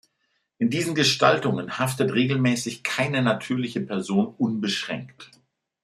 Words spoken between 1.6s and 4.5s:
haftet regelmäßig keine natürliche Person